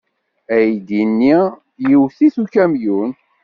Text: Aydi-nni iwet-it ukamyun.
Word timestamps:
Aydi-nni 0.55 1.37
iwet-it 1.91 2.35
ukamyun. 2.43 3.11